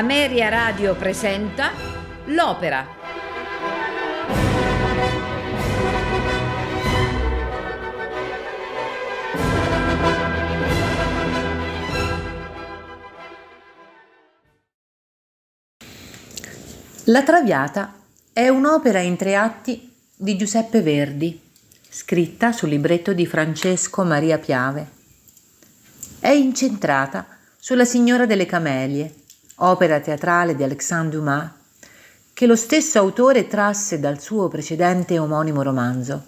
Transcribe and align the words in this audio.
Ameria 0.00 0.48
Radio 0.48 0.94
presenta 0.94 1.72
L'Opera. 2.28 2.86
La 17.04 17.22
Traviata 17.22 17.96
è 18.32 18.48
un'opera 18.48 19.00
in 19.00 19.18
tre 19.18 19.36
atti 19.36 19.92
di 20.16 20.38
Giuseppe 20.38 20.80
Verdi, 20.80 21.38
scritta 21.90 22.52
sul 22.52 22.70
libretto 22.70 23.12
di 23.12 23.26
Francesco 23.26 24.02
Maria 24.04 24.38
Piave. 24.38 24.88
È 26.20 26.30
incentrata 26.30 27.26
sulla 27.58 27.84
Signora 27.84 28.24
delle 28.24 28.46
Camelie, 28.46 29.19
opera 29.60 30.00
teatrale 30.00 30.54
di 30.54 30.62
Alexandre 30.62 31.16
Dumas, 31.16 31.50
che 32.32 32.46
lo 32.46 32.56
stesso 32.56 32.98
autore 32.98 33.46
trasse 33.46 34.00
dal 34.00 34.20
suo 34.20 34.48
precedente 34.48 35.18
omonimo 35.18 35.62
romanzo. 35.62 36.26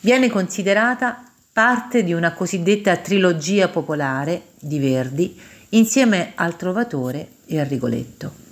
Viene 0.00 0.28
considerata 0.28 1.22
parte 1.52 2.02
di 2.02 2.12
una 2.12 2.32
cosiddetta 2.32 2.96
trilogia 2.96 3.68
popolare 3.68 4.48
di 4.58 4.78
Verdi 4.78 5.40
insieme 5.70 6.32
al 6.34 6.56
Trovatore 6.56 7.28
e 7.46 7.60
al 7.60 7.66
Rigoletto. 7.66 8.42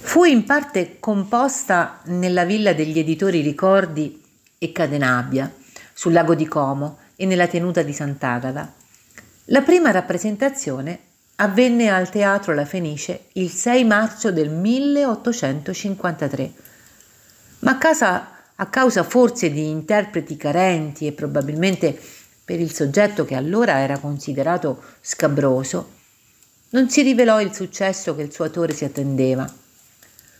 Fu 0.00 0.24
in 0.24 0.44
parte 0.44 0.98
composta 1.00 2.00
nella 2.04 2.44
villa 2.44 2.74
degli 2.74 2.98
editori 2.98 3.40
Ricordi 3.40 4.22
e 4.58 4.70
Cadenabbia, 4.70 5.52
sul 5.92 6.12
lago 6.12 6.34
di 6.34 6.46
Como 6.46 6.98
e 7.16 7.24
nella 7.26 7.46
tenuta 7.46 7.82
di 7.82 7.92
Sant'Agata. 7.92 8.72
La 9.46 9.62
prima 9.62 9.90
rappresentazione 9.90 10.98
avvenne 11.36 11.90
al 11.90 12.10
Teatro 12.10 12.54
La 12.54 12.64
Fenice 12.64 13.24
il 13.32 13.50
6 13.50 13.84
marzo 13.84 14.30
del 14.30 14.50
1853, 14.50 16.52
ma 17.60 17.72
a, 17.72 17.78
casa, 17.78 18.28
a 18.54 18.66
causa 18.66 19.02
forse 19.02 19.50
di 19.50 19.68
interpreti 19.68 20.36
carenti 20.36 21.06
e 21.06 21.12
probabilmente 21.12 21.98
per 22.44 22.60
il 22.60 22.72
soggetto 22.72 23.24
che 23.24 23.34
allora 23.34 23.78
era 23.78 23.98
considerato 23.98 24.82
scabroso, 25.00 25.90
non 26.70 26.88
si 26.88 27.02
rivelò 27.02 27.40
il 27.40 27.52
successo 27.52 28.14
che 28.14 28.22
il 28.22 28.32
suo 28.32 28.44
autore 28.44 28.74
si 28.74 28.84
attendeva. 28.84 29.52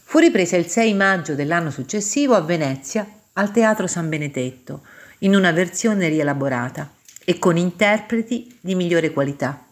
Fu 0.07 0.19
ripresa 0.19 0.57
il 0.57 0.69
6 0.69 0.95
maggio 0.95 1.35
dell'anno 1.35 1.71
successivo 1.71 2.35
a 2.35 2.41
Venezia 2.41 3.05
al 3.33 3.51
Teatro 3.51 3.89
San 3.89 4.09
Benedetto, 4.09 4.83
in 5.21 5.35
una 5.35 5.51
versione 5.51 6.09
rielaborata 6.09 6.93
e 7.25 7.39
con 7.39 7.57
interpreti 7.57 8.59
di 8.61 8.75
migliore 8.75 9.13
qualità 9.13 9.64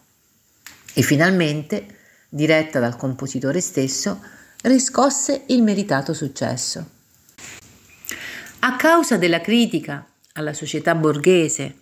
e 0.93 1.01
finalmente, 1.01 1.85
diretta 2.29 2.79
dal 2.79 2.95
compositore 2.95 3.61
stesso, 3.61 4.21
riscosse 4.63 5.43
il 5.47 5.63
meritato 5.63 6.13
successo. 6.13 6.89
A 8.59 8.75
causa 8.75 9.17
della 9.17 9.41
critica 9.41 10.07
alla 10.33 10.53
società 10.53 10.95
borghese, 10.95 11.75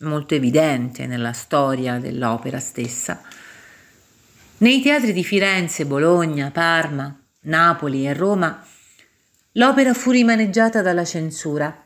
molto 0.00 0.34
evidente 0.34 1.06
nella 1.06 1.32
storia 1.32 1.98
dell'opera 1.98 2.60
stessa, 2.60 3.20
nei 4.58 4.80
teatri 4.80 5.12
di 5.12 5.24
Firenze, 5.24 5.86
Bologna, 5.86 6.50
Parma, 6.50 7.16
Napoli 7.42 8.06
e 8.06 8.12
Roma, 8.12 8.64
l'opera 9.52 9.94
fu 9.94 10.10
rimaneggiata 10.10 10.82
dalla 10.82 11.04
censura 11.04 11.84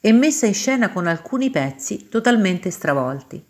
e 0.00 0.12
messa 0.12 0.46
in 0.46 0.54
scena 0.54 0.90
con 0.90 1.06
alcuni 1.06 1.50
pezzi 1.50 2.08
totalmente 2.08 2.70
stravolti. 2.70 3.42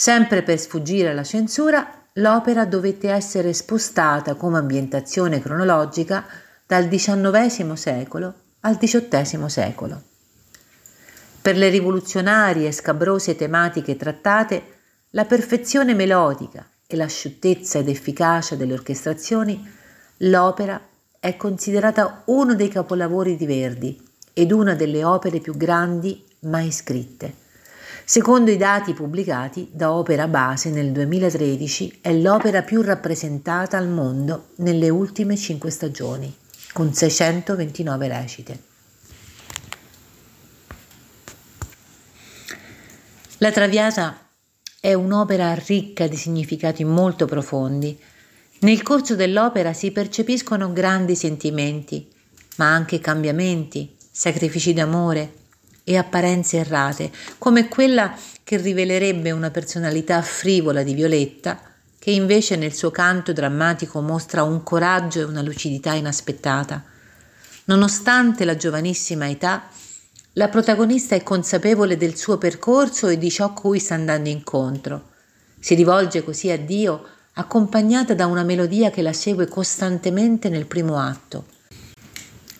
Sempre 0.00 0.42
per 0.42 0.58
sfuggire 0.58 1.10
alla 1.10 1.24
censura, 1.24 2.04
l'opera 2.14 2.64
dovette 2.64 3.10
essere 3.10 3.52
spostata 3.52 4.34
come 4.34 4.56
ambientazione 4.56 5.42
cronologica 5.42 6.24
dal 6.66 6.88
XIX 6.88 7.74
secolo 7.74 8.32
al 8.60 8.78
XVIII 8.78 9.50
secolo. 9.50 10.02
Per 11.42 11.54
le 11.54 11.68
rivoluzionarie 11.68 12.68
e 12.68 12.72
scabrose 12.72 13.36
tematiche 13.36 13.98
trattate, 13.98 14.62
la 15.10 15.26
perfezione 15.26 15.92
melodica 15.92 16.66
e 16.86 16.96
l'asciuttezza 16.96 17.80
ed 17.80 17.90
efficacia 17.90 18.56
delle 18.56 18.72
orchestrazioni, 18.72 19.70
l'opera 20.20 20.80
è 21.20 21.36
considerata 21.36 22.22
uno 22.28 22.54
dei 22.54 22.68
capolavori 22.68 23.36
di 23.36 23.44
Verdi 23.44 24.02
ed 24.32 24.50
una 24.50 24.74
delle 24.74 25.04
opere 25.04 25.40
più 25.40 25.54
grandi 25.58 26.24
mai 26.44 26.72
scritte. 26.72 27.48
Secondo 28.10 28.50
i 28.50 28.56
dati 28.56 28.92
pubblicati 28.92 29.68
da 29.70 29.92
Opera 29.92 30.26
Base 30.26 30.68
nel 30.70 30.90
2013 30.90 31.98
è 32.00 32.12
l'opera 32.12 32.62
più 32.62 32.82
rappresentata 32.82 33.78
al 33.78 33.86
mondo 33.86 34.48
nelle 34.56 34.88
ultime 34.88 35.36
cinque 35.36 35.70
stagioni, 35.70 36.36
con 36.72 36.92
629 36.92 38.08
recite. 38.08 38.62
La 43.38 43.52
Traviata 43.52 44.26
è 44.80 44.92
un'opera 44.92 45.54
ricca 45.54 46.08
di 46.08 46.16
significati 46.16 46.82
molto 46.82 47.26
profondi. 47.26 47.96
Nel 48.62 48.82
corso 48.82 49.14
dell'opera 49.14 49.72
si 49.72 49.92
percepiscono 49.92 50.72
grandi 50.72 51.14
sentimenti, 51.14 52.12
ma 52.56 52.74
anche 52.74 52.98
cambiamenti, 52.98 53.94
sacrifici 54.10 54.72
d'amore, 54.72 55.38
e 55.84 55.96
apparenze 55.96 56.58
errate, 56.58 57.10
come 57.38 57.68
quella 57.68 58.14
che 58.42 58.56
rivelerebbe 58.56 59.30
una 59.30 59.50
personalità 59.50 60.22
frivola 60.22 60.82
di 60.82 60.94
Violetta, 60.94 61.60
che 61.98 62.10
invece 62.10 62.56
nel 62.56 62.72
suo 62.72 62.90
canto 62.90 63.32
drammatico 63.32 64.00
mostra 64.00 64.42
un 64.42 64.62
coraggio 64.62 65.20
e 65.20 65.24
una 65.24 65.42
lucidità 65.42 65.92
inaspettata. 65.92 66.82
Nonostante 67.64 68.44
la 68.44 68.56
giovanissima 68.56 69.28
età, 69.28 69.68
la 70.34 70.48
protagonista 70.48 71.14
è 71.14 71.22
consapevole 71.22 71.96
del 71.96 72.16
suo 72.16 72.38
percorso 72.38 73.08
e 73.08 73.18
di 73.18 73.30
ciò 73.30 73.52
cui 73.52 73.78
sta 73.78 73.94
andando 73.94 74.28
incontro. 74.28 75.10
Si 75.58 75.74
rivolge 75.74 76.24
così 76.24 76.50
a 76.50 76.58
Dio 76.58 77.04
accompagnata 77.34 78.14
da 78.14 78.26
una 78.26 78.44
melodia 78.44 78.90
che 78.90 79.02
la 79.02 79.12
segue 79.12 79.46
costantemente 79.46 80.48
nel 80.48 80.66
primo 80.66 80.98
atto. 80.98 81.46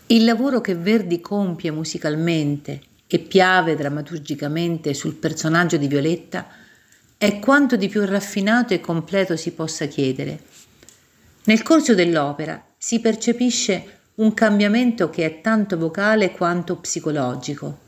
Il 0.07 0.25
lavoro 0.25 0.61
che 0.61 0.75
Verdi 0.75 1.21
compie 1.21 1.71
musicalmente 1.71 2.83
e 3.13 3.19
piave 3.19 3.75
drammaturgicamente 3.75 4.95
sul 4.95 5.15
personaggio 5.15 5.77
di 5.77 5.89
Violetta 5.89 6.47
è 7.19 7.41
quanto 7.41 7.75
di 7.75 7.89
più 7.89 8.05
raffinato 8.05 8.73
e 8.73 8.79
completo 8.79 9.37
si 9.37 9.51
possa 9.51 9.87
chiedere. 9.87 10.41
Nel 11.45 11.63
corso 11.63 11.95
dell'opera 11.95 12.65
si 12.79 13.01
percepisce 13.01 13.99
un 14.15 14.33
cambiamento 14.33 15.11
che 15.11 15.25
è 15.25 15.41
tanto 15.41 15.77
vocale 15.77 16.31
quanto 16.31 16.77
psicologico, 16.77 17.79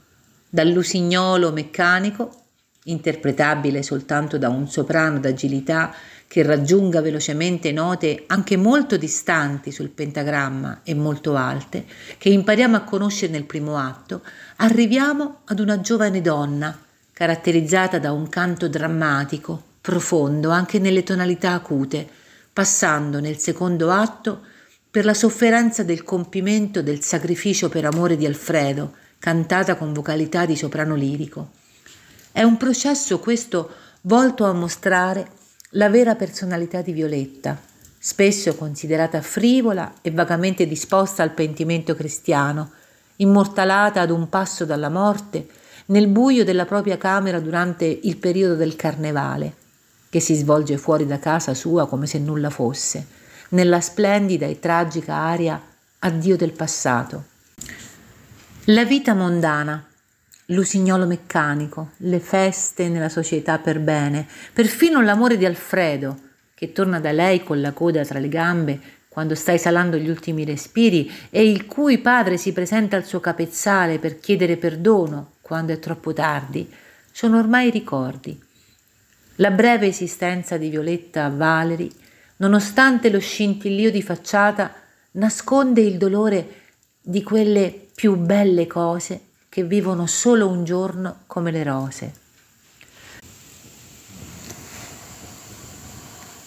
dall'usignolo 0.49 1.53
meccanico, 1.53 2.47
interpretabile 2.85 3.85
soltanto 3.85 4.39
da 4.39 4.49
un 4.49 4.69
soprano 4.69 5.21
d'agilità 5.21 5.95
che 6.33 6.43
raggiunga 6.43 7.03
velocemente 7.03 7.73
note 7.73 8.25
anche 8.29 8.57
molto 8.57 8.97
distanti 8.97 9.71
sul 9.71 9.91
pentagramma 9.91 10.81
e 10.83 10.95
molto 10.95 11.35
alte, 11.35 11.85
che 12.17 12.31
impariamo 12.31 12.75
a 12.75 12.85
conoscere 12.85 13.31
nel 13.31 13.45
primo 13.45 13.77
atto, 13.77 14.23
arriviamo 14.57 15.41
ad 15.45 15.61
una 15.61 15.83
giovane 15.83 16.23
donna, 16.23 16.75
caratterizzata 17.13 17.99
da 17.99 18.13
un 18.13 18.31
canto 18.31 18.67
drammatico, 18.67 19.63
profondo, 19.83 20.49
anche 20.49 20.79
nelle 20.79 21.03
tonalità 21.03 21.53
acute, 21.53 22.09
passando 22.51 23.21
nel 23.21 23.37
secondo 23.37 23.91
atto 23.91 24.41
per 24.91 25.05
la 25.05 25.13
sofferenza 25.13 25.83
del 25.83 26.03
compimento 26.03 26.81
del 26.81 27.03
sacrificio 27.03 27.69
per 27.69 27.85
amore 27.85 28.17
di 28.17 28.25
Alfredo, 28.25 28.95
cantata 29.19 29.75
con 29.75 29.93
vocalità 29.93 30.47
di 30.47 30.57
soprano 30.57 30.95
lirico. 30.95 31.51
È 32.33 32.43
un 32.43 32.57
processo 32.57 33.19
questo 33.19 33.71
volto 34.01 34.47
a 34.47 34.55
mostrare 34.55 35.41
la 35.75 35.89
vera 35.89 36.15
personalità 36.17 36.83
di 36.83 36.93
Violetta, 36.93 37.59
spesso 37.99 38.55
considerata 38.57 39.23
frivola 39.23 39.95
e 40.03 40.11
vagamente 40.11 40.67
disposta 40.67 41.23
al 41.23 41.31
pentimento 41.31 41.95
cristiano, 41.95 42.73
immortalata 43.17 44.03
ad 44.03 44.11
un 44.11 44.29
passo 44.29 44.67
dalla 44.67 44.91
morte, 44.91 45.47
nel 45.87 46.09
buio 46.09 46.45
della 46.45 46.67
propria 46.67 46.99
camera 46.99 47.41
durante 47.41 47.87
il 47.87 48.19
periodo 48.19 48.55
del 48.55 48.77
carnevale, 48.77 49.55
che 50.11 50.21
si 50.21 50.35
svolge 50.35 50.77
fuori 50.77 51.07
da 51.07 51.19
casa 51.19 51.55
sua 51.55 51.89
come 51.89 52.07
se 52.07 52.19
nulla 52.19 52.51
fosse, 52.51 53.07
nella 53.51 53.81
splendida 53.81 54.47
e 54.47 54.59
tragica 54.59 55.15
aria 55.15 55.61
addio 56.01 56.37
del 56.37 56.53
passato. 56.53 57.25
La 58.67 58.85
vita 58.85 59.15
mondana 59.15 59.87
l'usignolo 60.47 61.07
meccanico, 61.07 61.93
le 61.99 62.21
feste 62.21 62.89
nella 62.89 63.09
società 63.09 63.59
per 63.59 63.81
bene, 63.81 64.27
perfino 64.53 65.01
l'amore 65.01 65.37
di 65.37 65.45
Alfredo, 65.45 66.19
che 66.55 66.73
torna 66.73 67.01
da 67.01 67.13
lei 67.13 67.43
con 67.43 67.61
la 67.61 67.73
coda 67.73 68.05
tra 68.05 68.19
le 68.19 68.29
gambe 68.29 68.81
quando 69.09 69.35
sta 69.35 69.53
esalando 69.53 69.99
gli 69.99 70.09
ultimi 70.09 70.45
respiri 70.45 71.11
e 71.29 71.47
il 71.49 71.67
cui 71.67 71.99
padre 71.99 72.39
si 72.39 72.53
presenta 72.53 72.97
al 72.97 73.05
suo 73.05 73.21
capezzale 73.21 73.99
per 73.99 74.19
chiedere 74.19 74.57
perdono 74.57 75.33
quando 75.41 75.73
è 75.73 75.79
troppo 75.79 76.13
tardi, 76.13 76.73
sono 77.11 77.39
ormai 77.39 77.71
ricordi. 77.71 78.41
La 79.37 79.51
breve 79.51 79.87
esistenza 79.87 80.57
di 80.57 80.71
Violetta 80.71 81.25
a 81.25 81.31
Valeri 81.31 81.91
nonostante 82.37 83.11
lo 83.11 83.21
scintillio 83.21 83.91
di 83.91 84.03
facciata, 84.03 84.75
nasconde 85.13 85.81
il 85.83 85.97
dolore 85.97 86.61
di 87.01 87.23
quelle 87.23 87.89
più 87.95 88.17
belle 88.17 88.67
cose 88.67 89.32
che 89.53 89.65
vivono 89.65 90.07
solo 90.07 90.49
un 90.49 90.65
giorno 90.65 91.25
come 91.27 91.51
le 91.51 91.63
rose. 91.63 92.15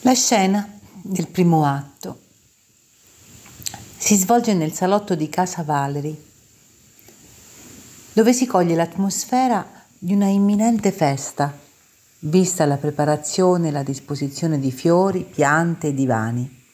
La 0.02 0.16
scena 0.16 0.68
del 1.04 1.28
primo 1.28 1.66
atto 1.66 2.20
si 3.96 4.16
svolge 4.16 4.56
nel 4.56 4.74
salotto 4.74 5.14
di 5.14 5.30
casa 5.30 5.62
Valerie, 5.62 6.20
dove 8.14 8.34
si 8.34 8.48
coglie 8.48 8.74
l'atmosfera 8.74 9.84
di 10.00 10.14
una 10.14 10.26
imminente 10.26 10.92
festa, 10.92 11.56
vista 12.22 12.66
la 12.66 12.78
preparazione 12.78 13.68
e 13.68 13.72
la 13.72 13.84
disposizione 13.84 14.60
di 14.60 14.72
fiori, 14.72 15.24
piante 15.26 15.90
e 15.90 15.94
divani. 15.94 16.66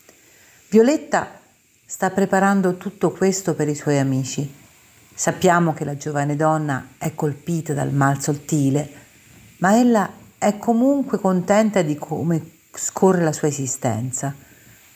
Violetta 0.69 1.42
sta 1.86 2.10
preparando 2.10 2.78
tutto 2.78 3.12
questo 3.12 3.54
per 3.54 3.68
i 3.68 3.75
suoi 3.75 4.00
amici. 4.00 4.60
Sappiamo 5.21 5.75
che 5.75 5.85
la 5.85 5.97
giovane 5.97 6.35
donna 6.35 6.94
è 6.97 7.13
colpita 7.13 7.75
dal 7.75 7.94
mal 7.94 8.19
sottile, 8.19 8.89
ma 9.57 9.77
ella 9.77 10.12
è 10.39 10.57
comunque 10.57 11.19
contenta 11.19 11.83
di 11.83 11.95
come 11.95 12.53
scorre 12.73 13.23
la 13.23 13.31
sua 13.31 13.47
esistenza, 13.47 14.33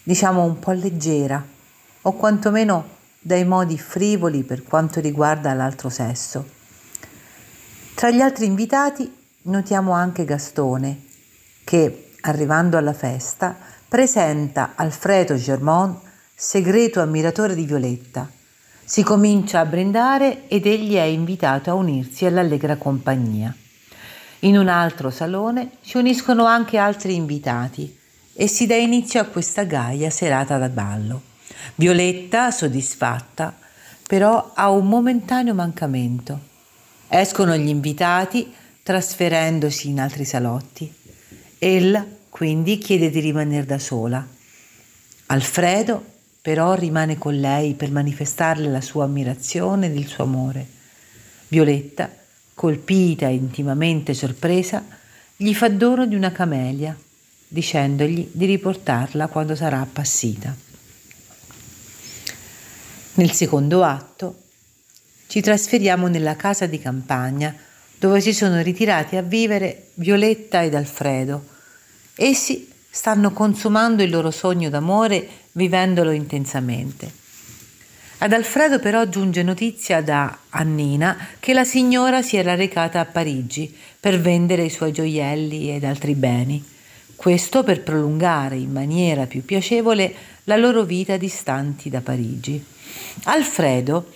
diciamo 0.01 0.44
un 0.44 0.57
po' 0.57 0.72
leggera, 0.72 1.45
o 2.01 2.13
quantomeno 2.13 2.88
dai 3.19 3.45
modi 3.45 3.77
frivoli 3.77 4.42
per 4.42 4.63
quanto 4.63 5.00
riguarda 5.00 5.54
l'altro 5.54 5.89
sesso. 5.89 6.44
Tra 7.94 8.10
gli 8.10 8.22
altri 8.22 8.48
invitati 8.48 9.16
notiamo 9.44 9.92
anche 9.92 10.25
Gastone, 10.25 11.04
che, 11.63 12.13
arrivando 12.22 12.77
alla 12.77 12.94
festa, 12.94 13.56
presenta 13.88 14.72
Alfredo 14.74 15.36
Germont, 15.36 16.00
segreto 16.33 17.00
ammiratore 17.00 17.54
di 17.54 17.66
Violetta. 17.66 18.35
Si 18.88 19.02
comincia 19.02 19.62
a 19.62 19.66
brindare 19.66 20.48
ed 20.48 20.68
egli 20.68 20.94
è 20.94 21.02
invitato 21.02 21.72
a 21.72 21.74
unirsi 21.74 22.28
all'allegra 22.28 22.76
compagnia. 22.76 23.54
In 24.42 24.60
un 24.60 24.68
altro 24.68 25.10
salone 25.10 25.72
si 25.82 25.98
uniscono 25.98 26.46
anche 26.46 26.78
altri 26.78 27.16
invitati 27.16 27.98
e 28.32 28.48
si 28.48 28.68
dà 28.68 28.76
inizio 28.76 29.20
a 29.20 29.26
questa 29.26 29.64
gaia 29.64 30.12
serata 30.12 30.60
da 30.60 30.70
ballo. 30.70 31.22
Violetta, 31.74 32.52
soddisfatta, 32.52 33.58
però 34.06 34.52
ha 34.54 34.70
un 34.70 34.88
momentaneo 34.88 35.56
mancamento. 35.56 36.40
Escono 37.08 37.58
gli 37.58 37.70
invitati 37.70 38.54
trasferendosi 38.84 39.90
in 39.90 40.00
altri 40.00 40.26
salotti. 40.26 40.94
Ella 41.58 42.06
quindi 42.30 42.78
chiede 42.78 43.10
di 43.10 43.20
rimanere 43.20 43.66
da 43.66 43.80
sola. 43.80 44.24
Alfredo 45.26 46.14
però 46.46 46.76
rimane 46.76 47.18
con 47.18 47.40
lei 47.40 47.74
per 47.74 47.90
manifestarle 47.90 48.70
la 48.70 48.80
sua 48.80 49.06
ammirazione 49.06 49.88
ed 49.88 49.98
il 49.98 50.06
suo 50.06 50.26
amore. 50.26 50.68
Violetta 51.48 52.08
colpita 52.54 53.28
e 53.28 53.34
intimamente 53.34 54.14
sorpresa, 54.14 54.86
gli 55.36 55.56
fa 55.56 55.70
dono 55.70 56.06
di 56.06 56.14
una 56.14 56.32
camelia, 56.32 56.96
dicendogli 57.48 58.30
di 58.32 58.46
riportarla 58.46 59.26
quando 59.26 59.56
sarà 59.56 59.82
appassita. 59.82 60.56
Nel 63.16 63.32
secondo 63.32 63.84
atto 63.84 64.42
ci 65.26 65.42
trasferiamo 65.42 66.06
nella 66.06 66.36
casa 66.36 66.68
di 66.68 66.78
campagna 66.78 67.56
dove 67.98 68.22
si 68.22 68.36
sono 68.36 68.62
ritirati 68.62 69.16
a 69.16 69.24
vivere 69.24 69.88
Violetta 69.96 70.62
ed 70.62 70.76
Alfredo. 70.76 71.44
Essi 72.14 72.74
stanno 72.96 73.32
consumando 73.32 74.04
il 74.04 74.10
loro 74.10 74.32
sogno 74.32 74.70
d'amore 74.70 75.28
vivendolo 75.52 76.12
intensamente. 76.12 77.12
Ad 78.20 78.32
Alfredo 78.32 78.80
però 78.80 79.06
giunge 79.10 79.44
notizia 79.44 80.02
da 80.02 80.38
Annina 80.52 81.18
che 81.38 81.52
la 81.52 81.66
signora 81.66 82.22
si 82.22 82.38
era 82.38 82.56
recata 82.56 83.02
a 83.02 83.06
Parigi 83.06 83.76
per 84.00 84.22
vendere 84.22 84.64
i 84.64 84.70
suoi 84.70 84.94
gioielli 84.94 85.76
ed 85.76 85.84
altri 85.84 86.16
beni. 86.16 86.64
Questo 87.18 87.64
per 87.64 87.82
prolungare 87.84 88.56
in 88.56 88.72
maniera 88.72 89.26
più 89.26 89.44
piacevole 89.44 90.16
la 90.46 90.56
loro 90.56 90.84
vita 90.84 91.18
distanti 91.18 91.90
da 91.90 92.00
Parigi. 92.00 92.64
Alfredo 93.26 94.10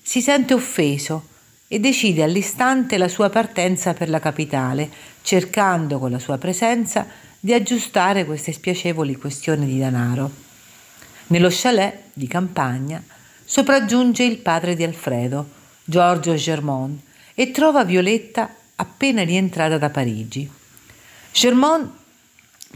si 0.00 0.20
sente 0.20 0.54
offeso 0.54 1.30
e 1.66 1.80
decide 1.80 2.22
all'istante 2.22 2.96
la 2.96 3.08
sua 3.08 3.28
partenza 3.28 3.92
per 3.92 4.08
la 4.08 4.20
capitale, 4.20 4.88
cercando 5.22 5.98
con 5.98 6.12
la 6.12 6.20
sua 6.20 6.38
presenza 6.38 7.32
di 7.44 7.52
aggiustare 7.52 8.24
queste 8.24 8.52
spiacevoli 8.52 9.16
questioni 9.16 9.66
di 9.66 9.76
denaro. 9.76 10.30
Nello 11.26 11.48
chalet 11.50 12.04
di 12.14 12.26
campagna 12.26 13.04
sopraggiunge 13.44 14.24
il 14.24 14.38
padre 14.38 14.74
di 14.74 14.82
Alfredo, 14.82 15.50
Giorgio 15.84 16.36
Germont, 16.36 16.98
e 17.34 17.50
trova 17.50 17.84
Violetta 17.84 18.48
appena 18.76 19.22
rientrata 19.24 19.76
da 19.76 19.90
Parigi. 19.90 20.50
Germont, 21.32 21.90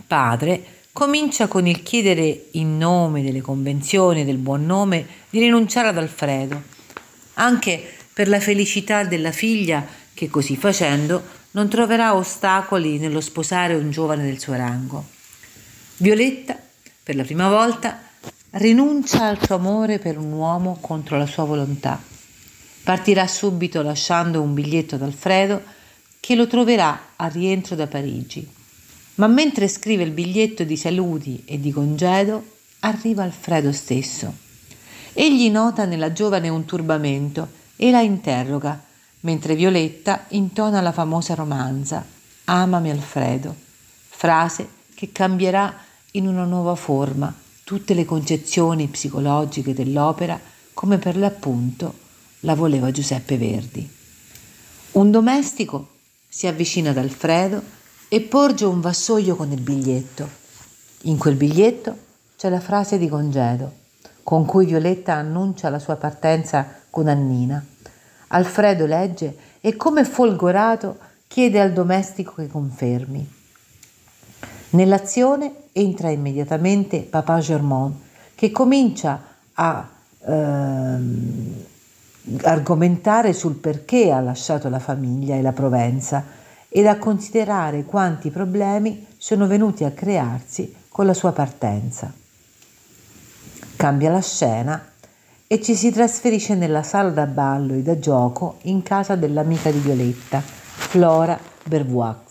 padre, 0.06 0.82
comincia 0.92 1.46
con 1.46 1.66
il 1.66 1.82
chiedere 1.82 2.48
in 2.50 2.76
nome 2.76 3.22
delle 3.22 3.40
convenzioni 3.40 4.20
e 4.20 4.24
del 4.26 4.36
buon 4.36 4.66
nome 4.66 5.06
di 5.30 5.38
rinunciare 5.38 5.88
ad 5.88 5.96
Alfredo, 5.96 6.62
anche 7.34 7.82
per 8.12 8.28
la 8.28 8.38
felicità 8.38 9.04
della 9.04 9.32
figlia 9.32 9.86
che 10.12 10.28
così 10.28 10.56
facendo 10.56 11.36
non 11.52 11.68
troverà 11.68 12.14
ostacoli 12.14 12.98
nello 12.98 13.20
sposare 13.20 13.74
un 13.74 13.90
giovane 13.90 14.24
del 14.24 14.38
suo 14.38 14.54
rango. 14.54 15.04
Violetta, 15.96 16.56
per 17.02 17.16
la 17.16 17.24
prima 17.24 17.48
volta, 17.48 18.00
rinuncia 18.50 19.26
al 19.26 19.42
suo 19.42 19.56
amore 19.56 19.98
per 19.98 20.18
un 20.18 20.32
uomo 20.32 20.78
contro 20.80 21.16
la 21.16 21.26
sua 21.26 21.44
volontà. 21.44 22.00
Partirà 22.82 23.26
subito 23.26 23.82
lasciando 23.82 24.40
un 24.40 24.54
biglietto 24.54 24.94
ad 24.94 25.02
Alfredo 25.02 25.62
che 26.20 26.34
lo 26.34 26.46
troverà 26.46 27.10
a 27.16 27.26
rientro 27.28 27.74
da 27.74 27.86
Parigi. 27.86 28.46
Ma 29.16 29.26
mentre 29.26 29.68
scrive 29.68 30.04
il 30.04 30.12
biglietto 30.12 30.64
di 30.64 30.76
saluti 30.76 31.42
e 31.44 31.58
di 31.58 31.72
congedo, 31.72 32.56
arriva 32.80 33.24
Alfredo 33.24 33.72
stesso. 33.72 34.32
Egli 35.12 35.50
nota 35.50 35.84
nella 35.84 36.12
giovane 36.12 36.48
un 36.48 36.64
turbamento 36.64 37.48
e 37.76 37.90
la 37.90 38.00
interroga, 38.00 38.80
mentre 39.28 39.54
Violetta 39.54 40.24
intona 40.28 40.80
la 40.80 40.90
famosa 40.90 41.34
romanza 41.34 42.02
Amami 42.44 42.88
Alfredo, 42.88 43.54
frase 44.08 44.66
che 44.94 45.12
cambierà 45.12 45.74
in 46.12 46.26
una 46.26 46.44
nuova 46.44 46.74
forma 46.74 47.34
tutte 47.62 47.92
le 47.92 48.06
concezioni 48.06 48.88
psicologiche 48.88 49.74
dell'opera 49.74 50.40
come 50.72 50.96
per 50.96 51.18
l'appunto 51.18 51.92
la 52.40 52.54
voleva 52.54 52.90
Giuseppe 52.90 53.36
Verdi. 53.36 53.86
Un 54.92 55.10
domestico 55.10 55.88
si 56.26 56.46
avvicina 56.46 56.90
ad 56.90 56.96
Alfredo 56.96 57.62
e 58.08 58.22
porge 58.22 58.64
un 58.64 58.80
vassoio 58.80 59.36
con 59.36 59.52
il 59.52 59.60
biglietto. 59.60 60.26
In 61.02 61.18
quel 61.18 61.34
biglietto 61.34 61.94
c'è 62.38 62.48
la 62.48 62.60
frase 62.60 62.96
di 62.96 63.10
congedo 63.10 63.74
con 64.22 64.46
cui 64.46 64.64
Violetta 64.64 65.14
annuncia 65.14 65.68
la 65.68 65.78
sua 65.78 65.96
partenza 65.96 66.66
con 66.88 67.08
Annina. 67.08 67.62
Alfredo 68.28 68.86
legge 68.86 69.36
e 69.60 69.76
come 69.76 70.04
folgorato 70.04 70.98
chiede 71.26 71.60
al 71.60 71.72
domestico 71.72 72.34
che 72.36 72.48
confermi. 72.48 73.36
Nell'azione 74.70 75.52
entra 75.72 76.10
immediatamente 76.10 77.00
Papa 77.00 77.38
Germont 77.38 77.96
che 78.34 78.50
comincia 78.50 79.22
a 79.54 79.88
ehm, 80.26 81.64
argomentare 82.42 83.32
sul 83.32 83.54
perché 83.54 84.12
ha 84.12 84.20
lasciato 84.20 84.68
la 84.68 84.78
famiglia 84.78 85.34
e 85.34 85.42
la 85.42 85.52
Provenza 85.52 86.24
ed 86.68 86.86
a 86.86 86.98
considerare 86.98 87.84
quanti 87.84 88.30
problemi 88.30 89.06
sono 89.16 89.46
venuti 89.46 89.84
a 89.84 89.90
crearsi 89.90 90.74
con 90.88 91.06
la 91.06 91.14
sua 91.14 91.32
partenza. 91.32 92.12
Cambia 93.76 94.10
la 94.10 94.20
scena 94.20 94.92
e 95.48 95.60
ci 95.60 95.74
si 95.74 95.90
trasferisce 95.90 96.54
nella 96.54 96.84
sala 96.84 97.10
da 97.10 97.26
ballo 97.26 97.74
e 97.74 97.82
da 97.82 97.98
gioco 97.98 98.58
in 98.62 98.82
casa 98.84 99.16
dell'amica 99.16 99.72
di 99.72 99.80
Violetta, 99.80 100.40
Flora 100.40 101.36
Bervoix 101.64 102.26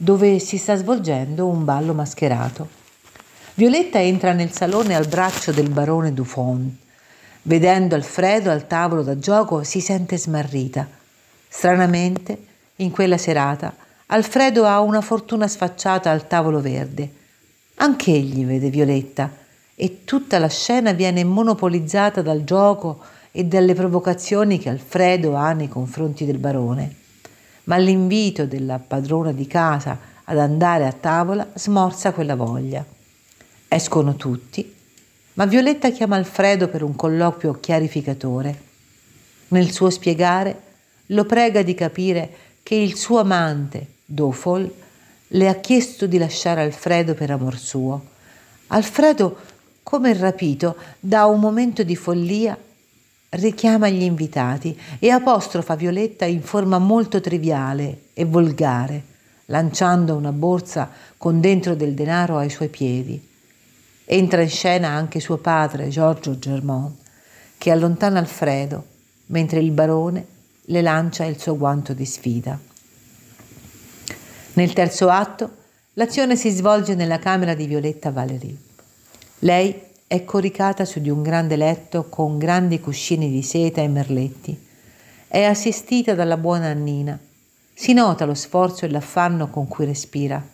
dove 0.00 0.38
si 0.38 0.58
sta 0.58 0.76
svolgendo 0.76 1.48
un 1.48 1.64
ballo 1.64 1.92
mascherato. 1.92 2.68
Violetta 3.54 4.00
entra 4.00 4.32
nel 4.32 4.52
salone 4.52 4.94
al 4.94 5.08
braccio 5.08 5.50
del 5.50 5.70
barone 5.70 6.14
Dufon. 6.14 6.78
Vedendo 7.42 7.96
Alfredo 7.96 8.52
al 8.52 8.68
tavolo 8.68 9.02
da 9.02 9.18
gioco 9.18 9.64
si 9.64 9.80
sente 9.80 10.16
smarrita. 10.16 10.86
Stranamente, 11.48 12.38
in 12.76 12.92
quella 12.92 13.18
serata, 13.18 13.74
Alfredo 14.06 14.66
ha 14.66 14.78
una 14.80 15.00
fortuna 15.00 15.48
sfacciata 15.48 16.12
al 16.12 16.28
tavolo 16.28 16.60
verde. 16.60 17.12
Anch'egli 17.76 18.46
vede 18.46 18.70
Violetta 18.70 19.28
e 19.80 20.04
tutta 20.04 20.38
la 20.38 20.48
scena 20.48 20.92
viene 20.92 21.22
monopolizzata 21.22 22.20
dal 22.20 22.42
gioco 22.42 22.98
e 23.30 23.44
dalle 23.44 23.74
provocazioni 23.74 24.58
che 24.58 24.68
Alfredo 24.68 25.36
ha 25.36 25.52
nei 25.52 25.68
confronti 25.68 26.26
del 26.26 26.38
barone 26.38 26.98
ma 27.68 27.76
l'invito 27.76 28.46
della 28.46 28.78
padrona 28.78 29.30
di 29.30 29.46
casa 29.46 29.98
ad 30.24 30.38
andare 30.38 30.86
a 30.86 30.92
tavola 30.92 31.46
smorza 31.54 32.12
quella 32.12 32.34
voglia. 32.34 32.84
Escono 33.68 34.16
tutti, 34.16 34.74
ma 35.34 35.44
Violetta 35.44 35.90
chiama 35.90 36.16
Alfredo 36.16 36.68
per 36.68 36.82
un 36.82 36.96
colloquio 36.96 37.60
chiarificatore. 37.60 38.66
Nel 39.48 39.70
suo 39.70 39.90
spiegare 39.90 40.62
lo 41.06 41.24
prega 41.24 41.62
di 41.62 41.74
capire 41.74 42.30
che 42.62 42.74
il 42.74 42.96
suo 42.96 43.20
amante, 43.20 43.86
Dofol, 44.04 44.70
le 45.28 45.48
ha 45.48 45.54
chiesto 45.56 46.06
di 46.06 46.16
lasciare 46.16 46.62
Alfredo 46.62 47.14
per 47.14 47.30
amor 47.30 47.56
suo. 47.58 48.02
Alfredo, 48.68 49.36
come 49.88 50.12
rapito 50.12 50.76
da 51.00 51.24
un 51.24 51.40
momento 51.40 51.82
di 51.82 51.96
follia, 51.96 52.54
richiama 53.30 53.88
gli 53.88 54.02
invitati 54.02 54.78
e 54.98 55.08
apostrofa 55.08 55.76
Violetta 55.76 56.26
in 56.26 56.42
forma 56.42 56.76
molto 56.76 57.22
triviale 57.22 58.00
e 58.12 58.26
volgare, 58.26 59.02
lanciando 59.46 60.14
una 60.14 60.30
borsa 60.30 60.90
con 61.16 61.40
dentro 61.40 61.74
del 61.74 61.94
denaro 61.94 62.36
ai 62.36 62.50
suoi 62.50 62.68
piedi. 62.68 63.18
Entra 64.04 64.42
in 64.42 64.50
scena 64.50 64.88
anche 64.88 65.20
suo 65.20 65.38
padre, 65.38 65.88
Giorgio 65.88 66.38
Germont, 66.38 66.94
che 67.56 67.70
allontana 67.70 68.18
Alfredo, 68.18 68.84
mentre 69.28 69.60
il 69.60 69.70
barone 69.70 70.26
le 70.66 70.82
lancia 70.82 71.24
il 71.24 71.40
suo 71.40 71.56
guanto 71.56 71.94
di 71.94 72.04
sfida. 72.04 72.60
Nel 74.52 74.72
terzo 74.74 75.08
atto, 75.08 75.50
l'azione 75.94 76.36
si 76.36 76.50
svolge 76.50 76.94
nella 76.94 77.18
camera 77.18 77.54
di 77.54 77.66
Violetta 77.66 78.10
Valerie. 78.10 78.66
Lei 79.42 79.82
è 80.08 80.24
coricata 80.24 80.84
su 80.84 81.00
di 81.00 81.10
un 81.10 81.22
grande 81.22 81.54
letto 81.54 82.08
con 82.08 82.38
grandi 82.38 82.80
cuscini 82.80 83.30
di 83.30 83.42
seta 83.42 83.80
e 83.80 83.86
merletti. 83.86 84.66
È 85.28 85.44
assistita 85.44 86.14
dalla 86.14 86.36
buona 86.36 86.70
Annina. 86.70 87.16
Si 87.72 87.92
nota 87.92 88.24
lo 88.24 88.34
sforzo 88.34 88.84
e 88.84 88.88
l'affanno 88.88 89.48
con 89.48 89.68
cui 89.68 89.84
respira. 89.84 90.44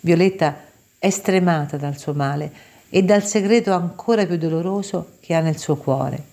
Violetta 0.00 0.56
è 0.98 1.10
stremata 1.10 1.76
dal 1.76 1.98
suo 1.98 2.14
male 2.14 2.50
e 2.88 3.02
dal 3.02 3.24
segreto 3.26 3.74
ancora 3.74 4.24
più 4.24 4.38
doloroso 4.38 5.16
che 5.20 5.34
ha 5.34 5.40
nel 5.40 5.58
suo 5.58 5.76
cuore. 5.76 6.24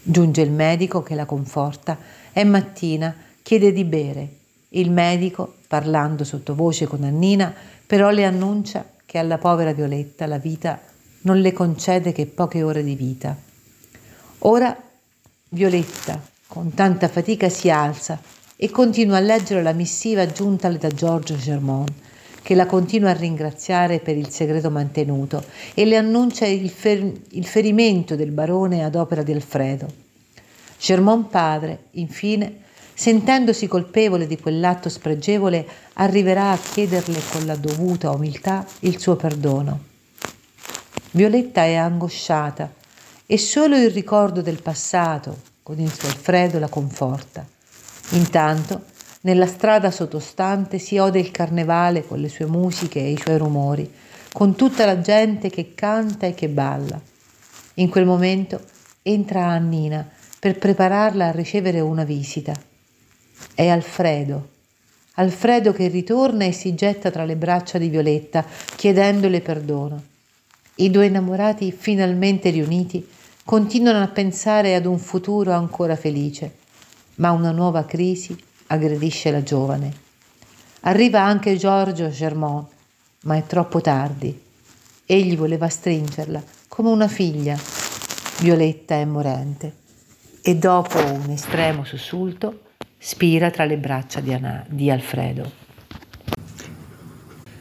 Giunge 0.00 0.42
il 0.42 0.52
medico 0.52 1.02
che 1.02 1.16
la 1.16 1.24
conforta. 1.24 1.98
È 2.30 2.44
mattina, 2.44 3.16
chiede 3.42 3.72
di 3.72 3.82
bere. 3.82 4.28
Il 4.68 4.92
medico, 4.92 5.54
parlando 5.66 6.22
sottovoce 6.22 6.86
con 6.86 7.02
Annina, 7.02 7.52
però 7.84 8.10
le 8.10 8.24
annuncia 8.24 8.96
che 9.08 9.16
alla 9.16 9.38
povera 9.38 9.72
Violetta 9.72 10.26
la 10.26 10.36
vita 10.36 10.78
non 11.22 11.40
le 11.40 11.54
concede 11.54 12.12
che 12.12 12.26
poche 12.26 12.62
ore 12.62 12.84
di 12.84 12.94
vita. 12.94 13.34
Ora 14.40 14.76
Violetta, 15.48 16.20
con 16.46 16.74
tanta 16.74 17.08
fatica, 17.08 17.48
si 17.48 17.70
alza 17.70 18.20
e 18.54 18.68
continua 18.68 19.16
a 19.16 19.20
leggere 19.20 19.62
la 19.62 19.72
missiva 19.72 20.30
giuntale 20.30 20.76
da 20.76 20.90
Giorgio 20.90 21.36
Germont, 21.36 21.90
che 22.42 22.54
la 22.54 22.66
continua 22.66 23.08
a 23.08 23.14
ringraziare 23.14 24.00
per 24.00 24.14
il 24.14 24.28
segreto 24.28 24.68
mantenuto 24.68 25.42
e 25.72 25.86
le 25.86 25.96
annuncia 25.96 26.44
il, 26.44 26.68
fer- 26.68 27.20
il 27.30 27.46
ferimento 27.46 28.14
del 28.14 28.30
barone 28.30 28.84
ad 28.84 28.94
opera 28.94 29.22
di 29.22 29.32
Alfredo. 29.32 29.90
Germont 30.78 31.30
padre, 31.30 31.84
infine, 31.92 32.64
sentendosi 32.98 33.68
colpevole 33.68 34.26
di 34.26 34.40
quell'atto 34.40 34.88
spregevole, 34.88 35.64
arriverà 35.94 36.50
a 36.50 36.58
chiederle 36.58 37.20
con 37.30 37.46
la 37.46 37.54
dovuta 37.54 38.10
umiltà 38.10 38.66
il 38.80 38.98
suo 38.98 39.14
perdono. 39.14 39.84
Violetta 41.12 41.62
è 41.62 41.76
angosciata 41.76 42.72
e 43.24 43.38
solo 43.38 43.76
il 43.76 43.92
ricordo 43.92 44.42
del 44.42 44.60
passato 44.60 45.42
con 45.62 45.78
il 45.78 45.94
suo 45.94 46.08
Alfredo 46.08 46.58
la 46.58 46.66
conforta. 46.66 47.46
Intanto, 48.10 48.86
nella 49.20 49.46
strada 49.46 49.92
sottostante 49.92 50.80
si 50.80 50.98
ode 50.98 51.20
il 51.20 51.30
carnevale 51.30 52.04
con 52.04 52.18
le 52.18 52.28
sue 52.28 52.46
musiche 52.46 52.98
e 52.98 53.12
i 53.12 53.18
suoi 53.18 53.38
rumori, 53.38 53.88
con 54.32 54.56
tutta 54.56 54.84
la 54.84 55.00
gente 55.00 55.50
che 55.50 55.72
canta 55.72 56.26
e 56.26 56.34
che 56.34 56.48
balla. 56.48 57.00
In 57.74 57.90
quel 57.90 58.06
momento 58.06 58.60
entra 59.02 59.46
Annina 59.46 60.04
per 60.40 60.58
prepararla 60.58 61.26
a 61.26 61.30
ricevere 61.30 61.78
una 61.78 62.02
visita. 62.02 62.66
È 63.54 63.66
Alfredo. 63.66 64.48
Alfredo 65.14 65.72
che 65.72 65.88
ritorna 65.88 66.44
e 66.44 66.52
si 66.52 66.74
getta 66.74 67.10
tra 67.10 67.24
le 67.24 67.36
braccia 67.36 67.78
di 67.78 67.88
Violetta, 67.88 68.44
chiedendole 68.76 69.40
perdono. 69.40 70.02
I 70.76 70.90
due 70.90 71.06
innamorati, 71.06 71.72
finalmente 71.72 72.50
riuniti, 72.50 73.04
continuano 73.44 74.02
a 74.02 74.08
pensare 74.08 74.74
ad 74.74 74.86
un 74.86 74.98
futuro 74.98 75.52
ancora 75.52 75.96
felice, 75.96 76.56
ma 77.16 77.32
una 77.32 77.50
nuova 77.50 77.84
crisi 77.84 78.36
aggredisce 78.68 79.30
la 79.30 79.42
giovane. 79.42 79.92
Arriva 80.82 81.20
anche 81.20 81.56
Giorgio 81.56 82.10
Germont, 82.10 82.68
ma 83.22 83.36
è 83.36 83.44
troppo 83.44 83.80
tardi. 83.80 84.40
Egli 85.04 85.36
voleva 85.36 85.68
stringerla 85.68 86.42
come 86.68 86.90
una 86.90 87.08
figlia. 87.08 87.58
Violetta 88.38 88.94
è 88.94 89.04
morente 89.04 89.74
e 90.42 90.54
dopo 90.54 90.98
un 90.98 91.30
estremo 91.30 91.82
sussulto 91.84 92.66
spira 92.98 93.50
tra 93.50 93.64
le 93.64 93.78
braccia 93.78 94.20
di, 94.20 94.32
Anna, 94.32 94.64
di 94.68 94.90
Alfredo. 94.90 95.66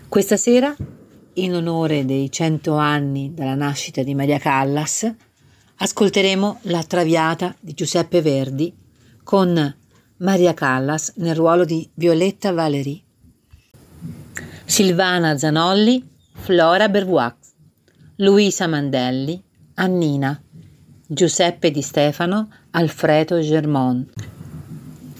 Questa 0.08 0.38
sera 0.38 0.75
in 1.34 1.53
onore 1.53 2.06
dei 2.06 2.32
cento 2.32 2.75
anni 2.75 3.34
dalla 3.34 3.56
nascita 3.56 4.01
di 4.01 4.15
Maria 4.15 4.39
Callas, 4.39 5.13
ascolteremo 5.75 6.60
La 6.63 6.84
Traviata 6.84 7.56
di 7.60 7.74
Giuseppe 7.74 8.22
Verdi 8.22 8.74
con 9.24 9.75
Maria 10.17 10.53
Callas 10.53 11.13
nel 11.17 11.36
ruolo 11.36 11.63
di 11.63 11.88
Violetta 11.94 12.51
Valery, 12.51 13.03
Silvana 14.65 15.38
Zanolli, 15.38 16.03
Flora 16.32 16.89
Bervoix, 16.89 17.36
Luisa 18.15 18.65
Mandelli, 18.65 19.41
Annina, 19.75 20.41
Giuseppe 21.06 21.70
Di 21.70 21.82
Stefano, 21.84 22.50
Alfredo 22.72 23.39
Germont, 23.41 24.12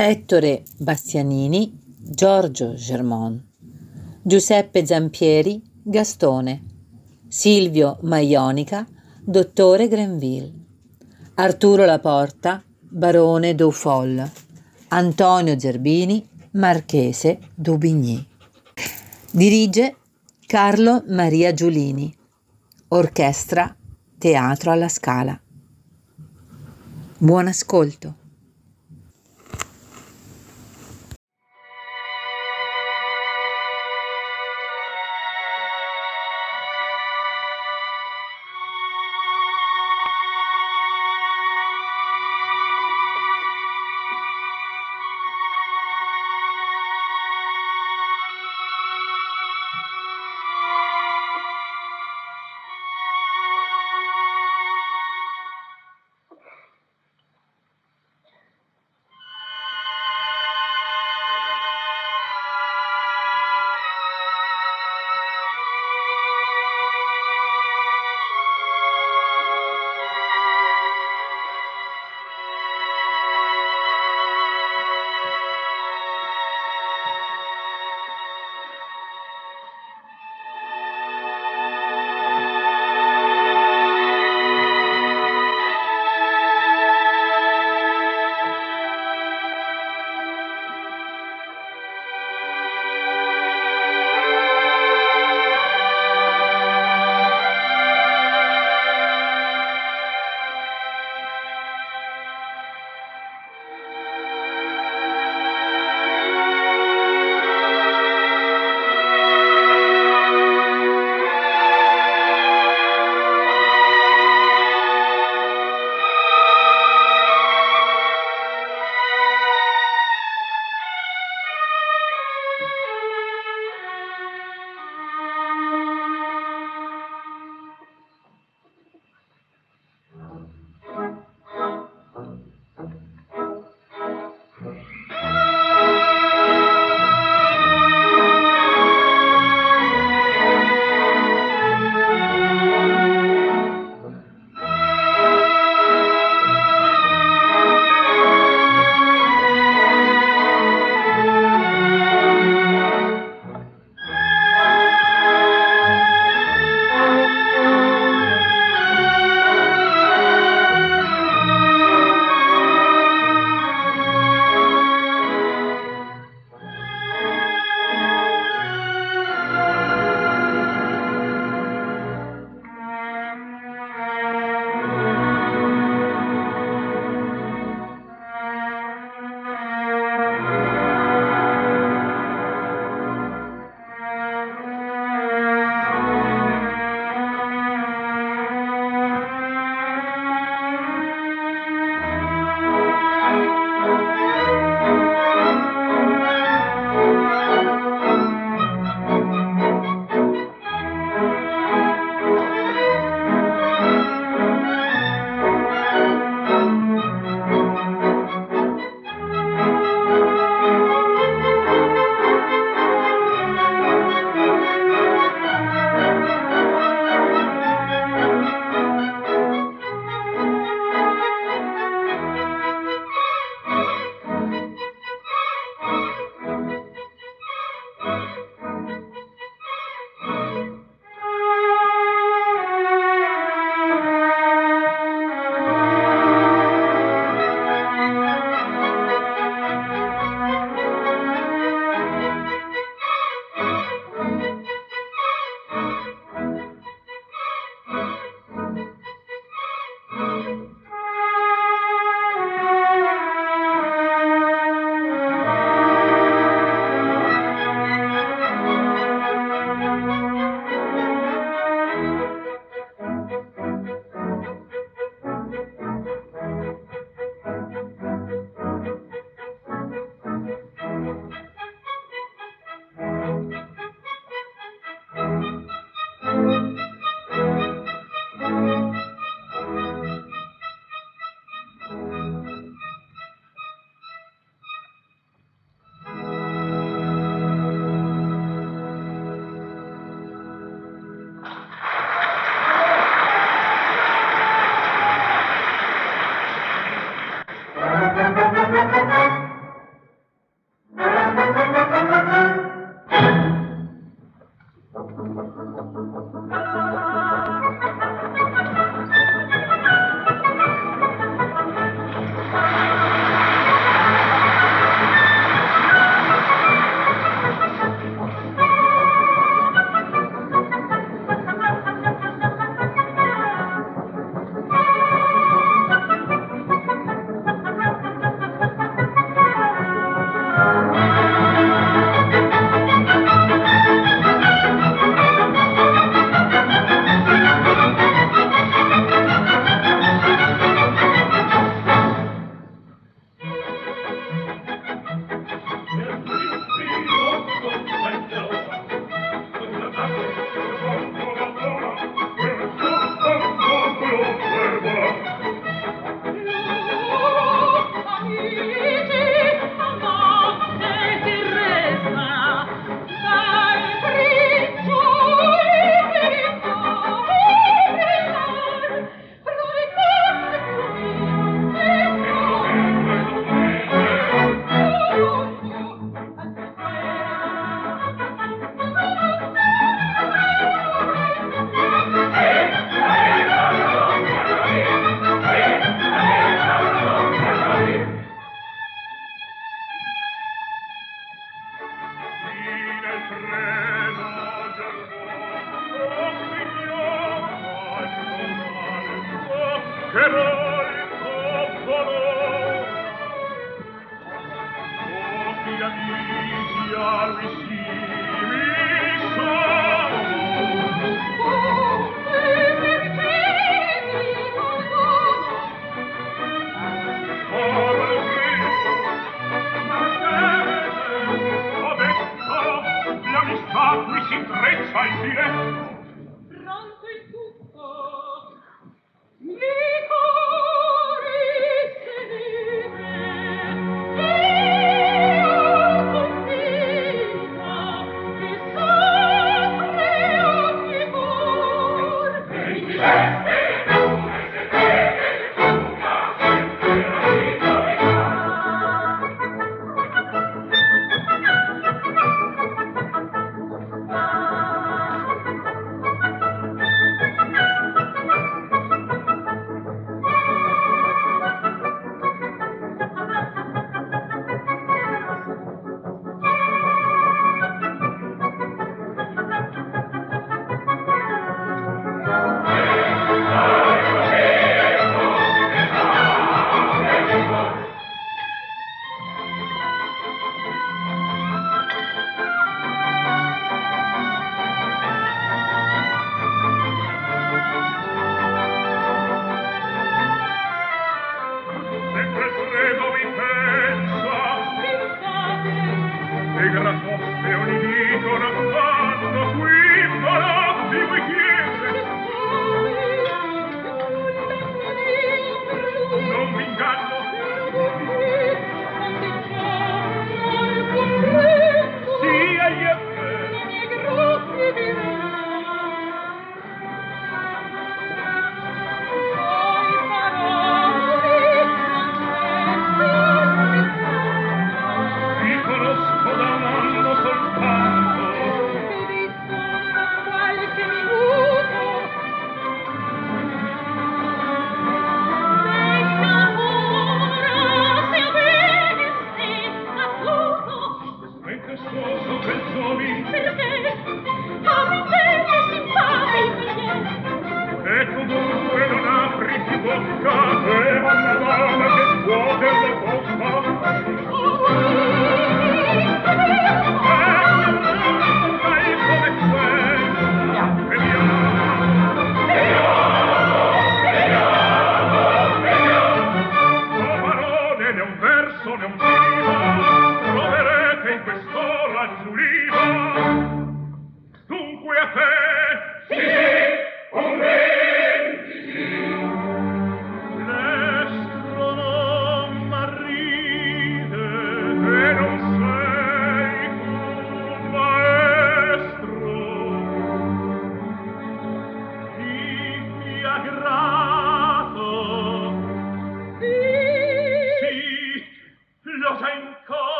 Ettore 0.00 0.62
Bastianini, 0.78 1.76
Giorgio 1.98 2.74
Germont, 2.74 3.42
Giuseppe 4.22 4.86
Zampieri, 4.86 5.60
Gastone, 5.82 6.62
Silvio 7.26 7.98
Maionica, 8.02 8.86
dottore 9.20 9.88
Grenville, 9.88 10.52
Arturo 11.34 11.84
Laporta, 11.84 12.62
barone 12.78 13.56
Daufol, 13.56 14.30
Antonio 14.90 15.58
Zerbini, 15.58 16.24
marchese 16.52 17.40
d'Aubigny. 17.56 18.24
Dirige 19.32 19.96
Carlo 20.46 21.02
Maria 21.08 21.52
Giulini, 21.52 22.16
orchestra 22.86 23.76
Teatro 24.16 24.70
alla 24.70 24.88
Scala. 24.88 25.40
Buon 27.18 27.48
ascolto. 27.48 28.26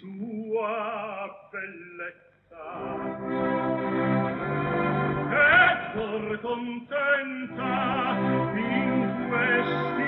sua 0.00 1.28
bellezza. 1.52 2.64
E 5.30 5.92
cor 5.92 6.40
contenta 6.40 7.74
in 8.56 9.26
questo 9.28 9.99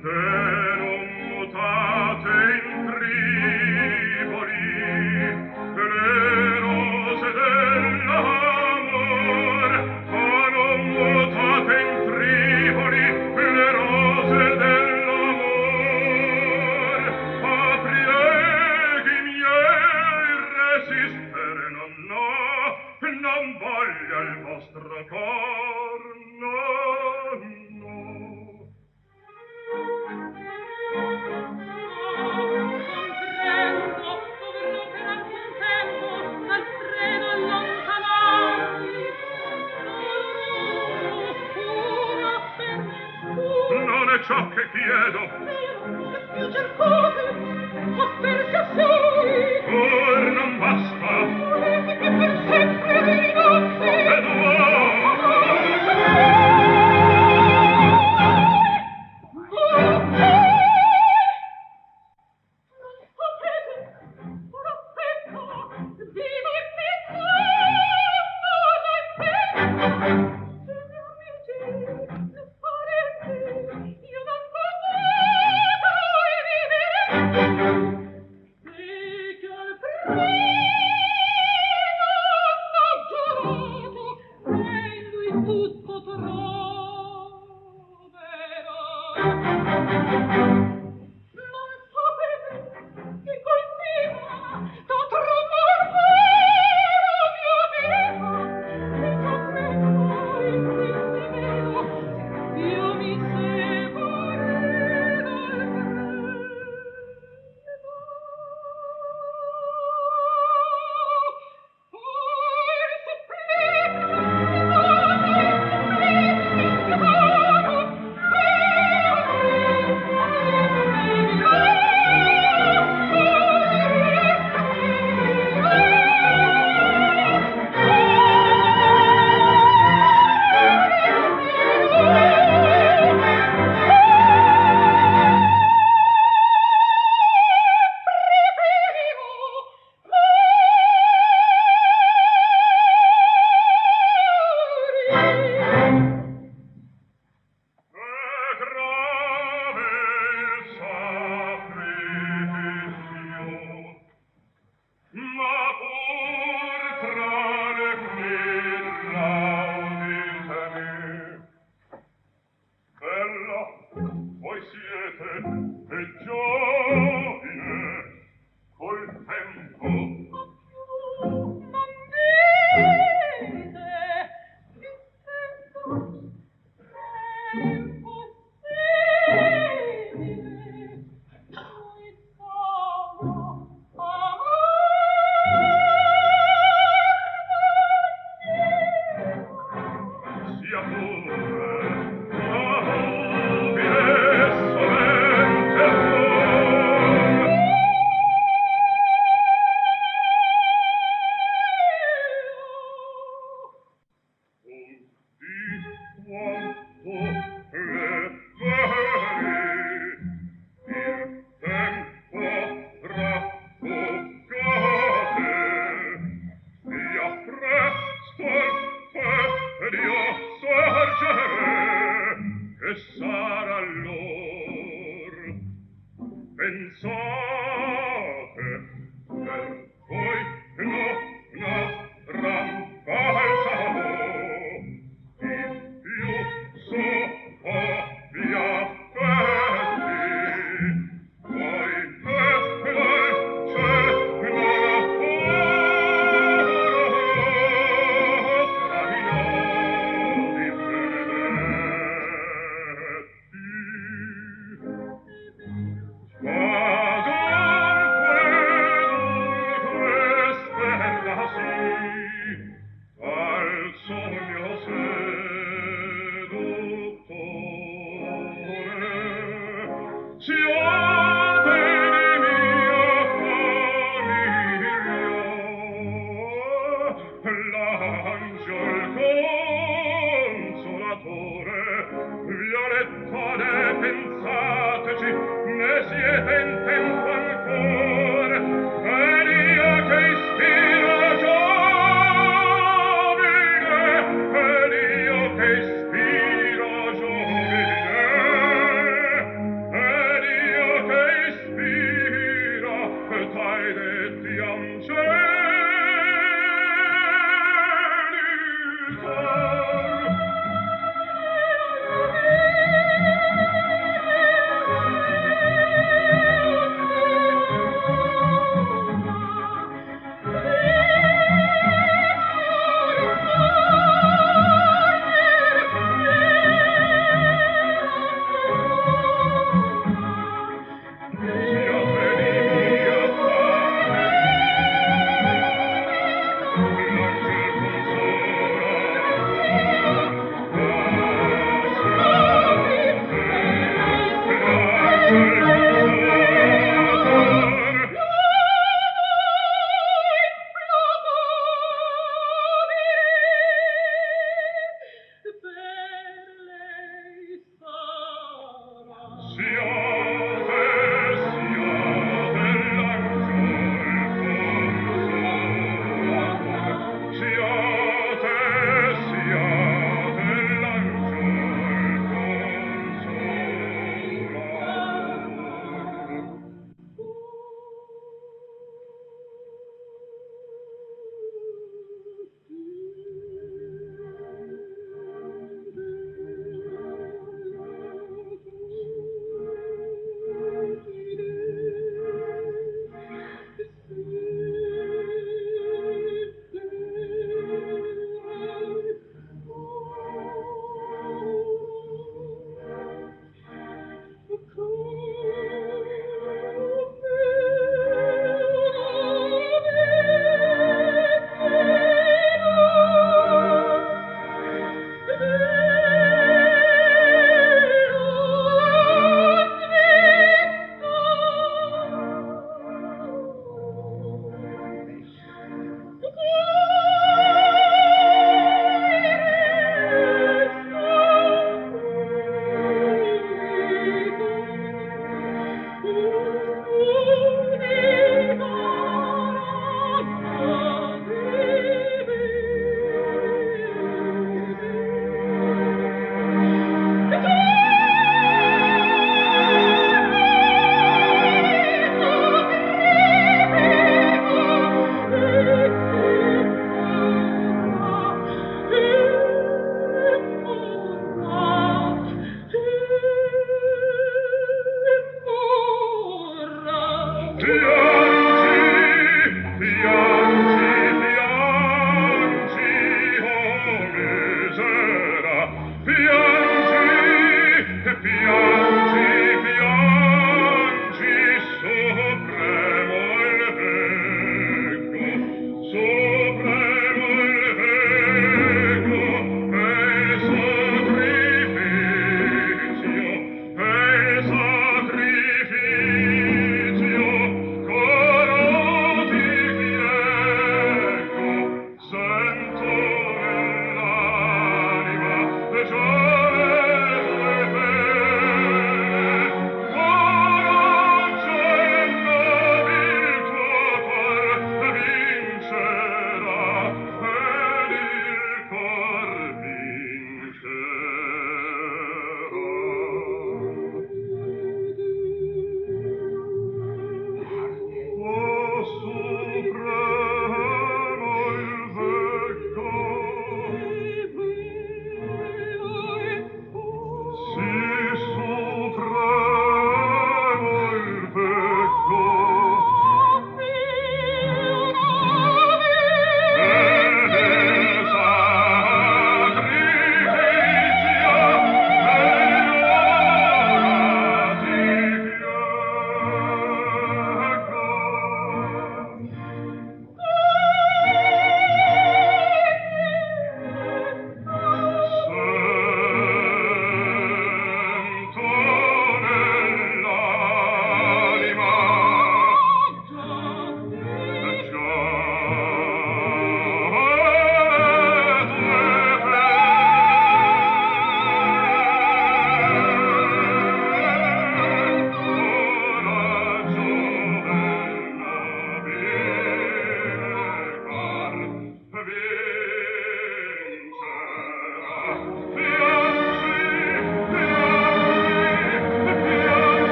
non 0.00 0.51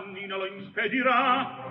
Giovannina 0.00 0.36
lo 0.36 0.46
impedirà. 0.46 1.68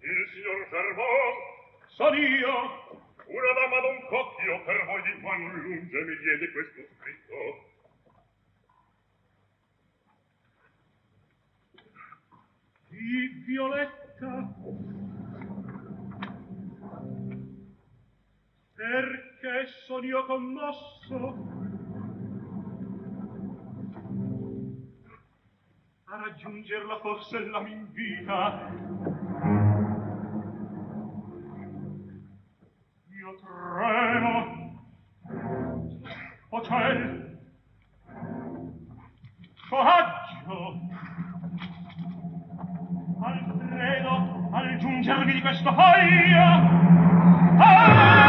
Il 0.00 0.28
signor 0.32 0.66
Fervon, 0.68 1.36
son 1.88 2.14
io, 2.18 2.52
una 3.24 3.52
dama 3.54 3.80
d'un 3.80 4.06
cocchio 4.08 4.62
per 4.64 4.84
voi 4.84 5.02
di 5.02 5.20
qua 5.22 5.36
non 5.36 5.58
lunge 5.60 6.04
mi 6.04 6.16
diede 6.18 6.52
questo 6.52 6.82
scritto. 6.98 7.68
Di 12.88 13.44
Violetta. 13.46 14.54
Perché 18.74 19.66
son 19.86 20.04
io 20.04 20.24
commosso? 20.26 21.59
a 26.12 26.16
raggiungerla 26.16 26.98
forse 26.98 27.38
la 27.38 27.60
m'invita 27.60 28.68
io 33.10 33.34
tremo 33.38 34.36
o 36.48 36.62
ciel 36.62 37.38
coraggio 39.68 40.80
Alfredo 43.22 44.48
al 44.52 44.76
giungermi 44.78 45.32
di 45.32 45.40
questo 45.40 45.72
foglio. 45.72 46.42
ah! 47.60 48.19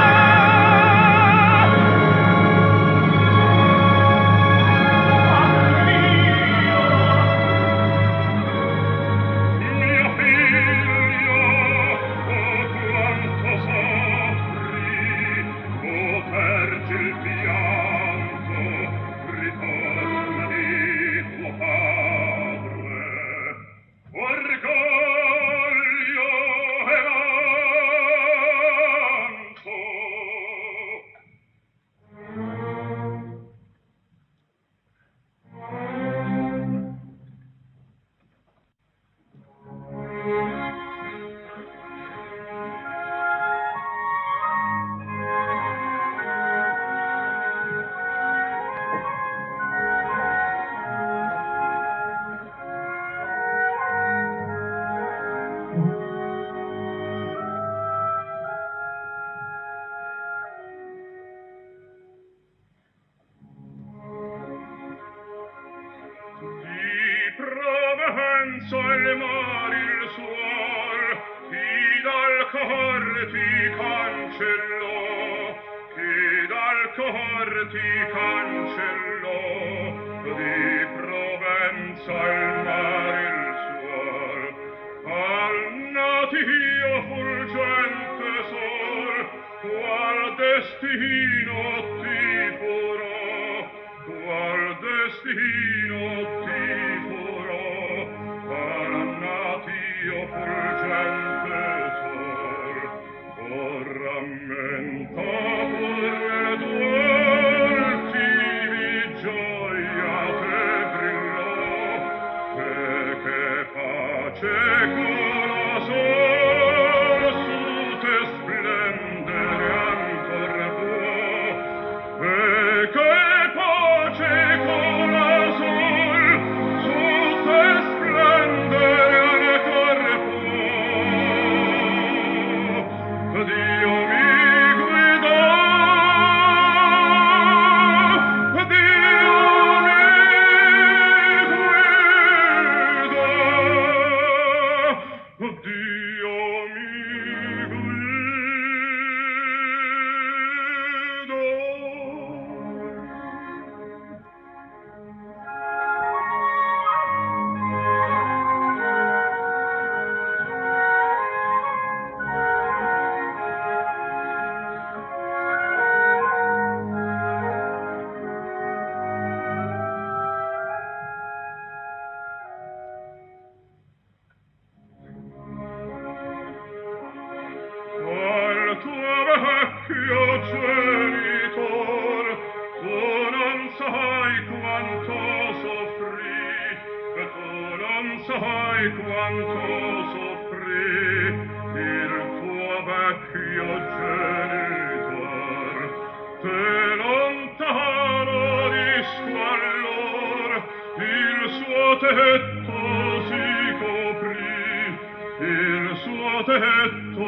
tetto 206.44 207.28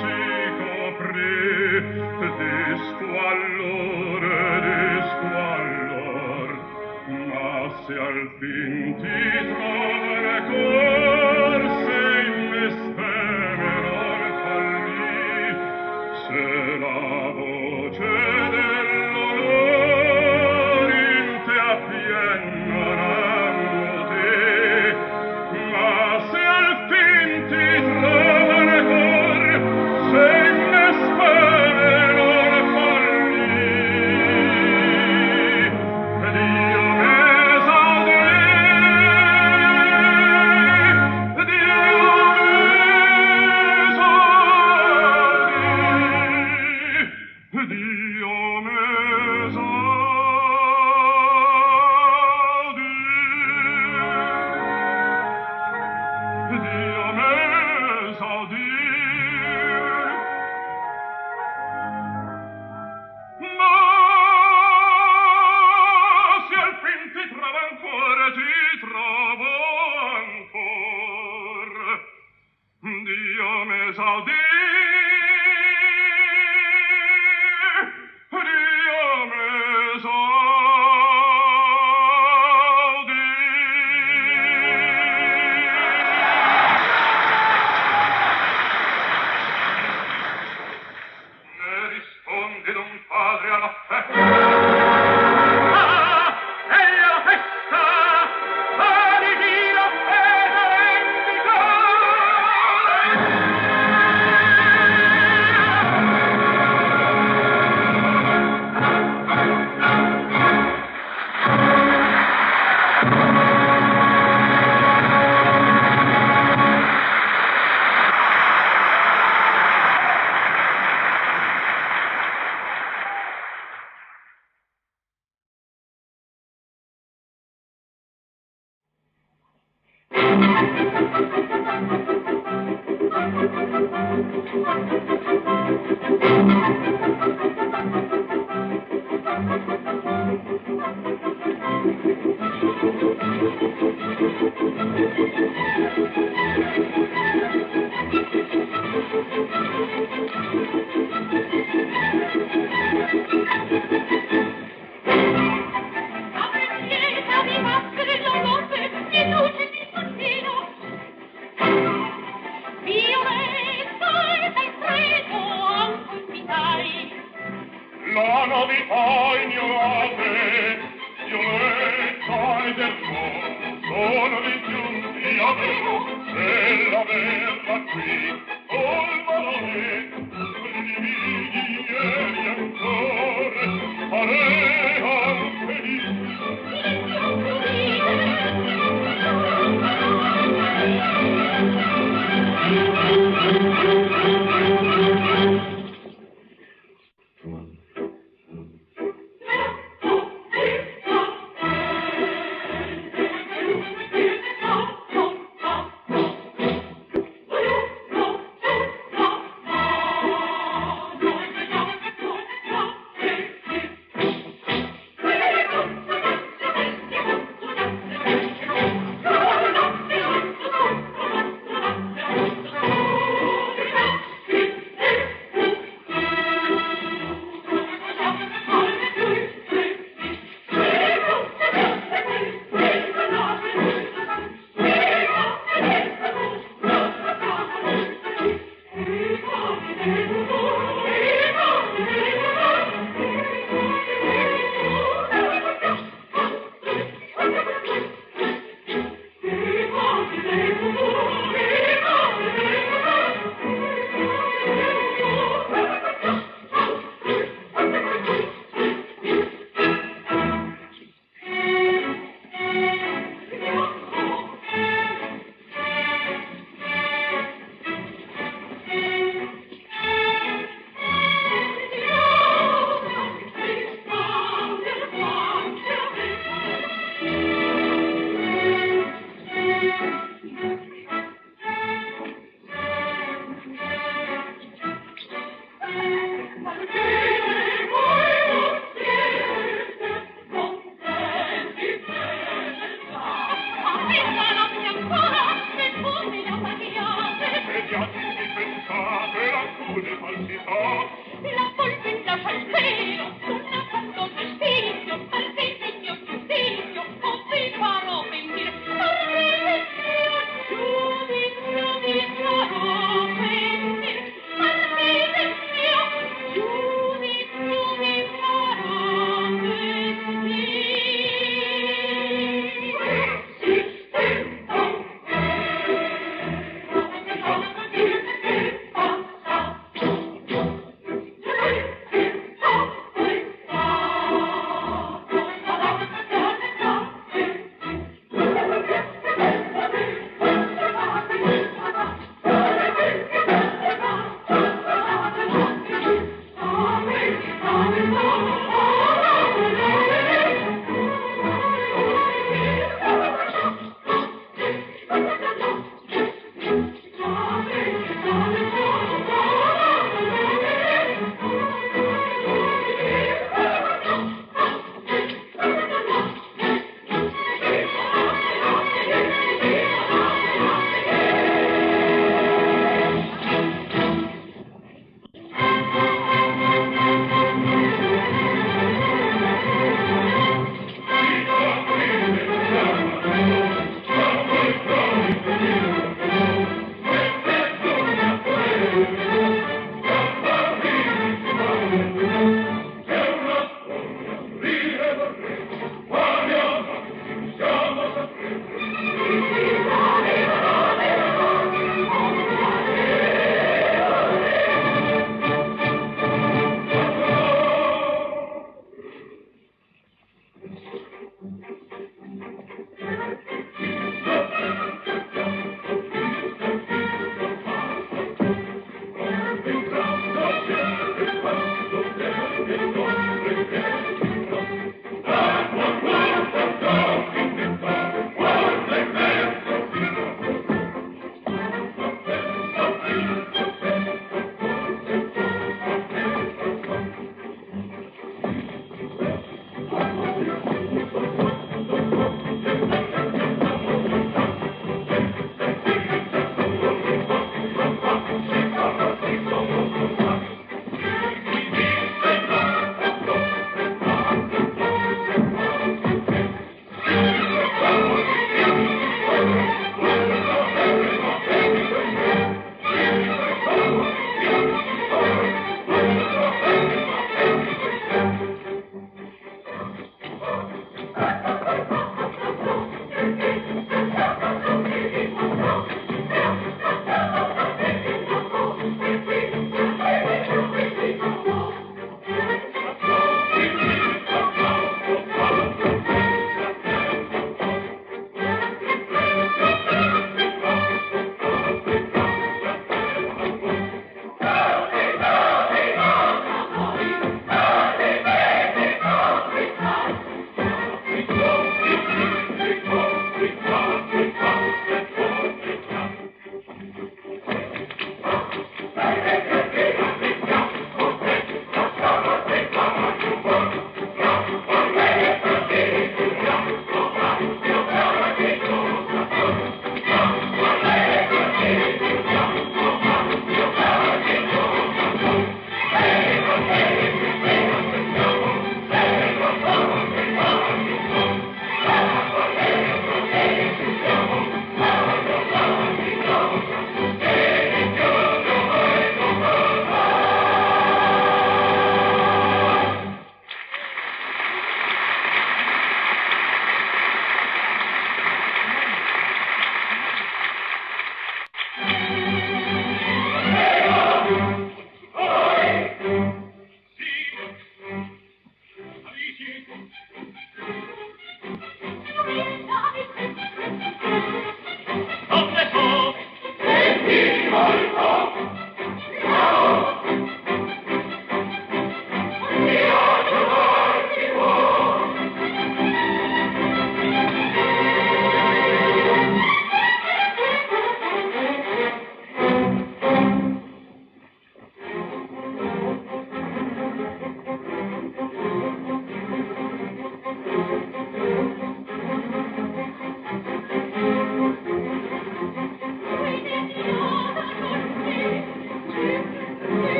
si 0.00 0.20
coprì 0.58 1.80
di 2.36 2.56
squallore 2.88 4.38
di 4.64 4.80
squallor 5.10 6.48
ma 7.28 7.52
se 7.86 7.94
al 7.98 8.20
fin 8.38 8.96
ti 9.00 9.20
troverò 9.52 10.93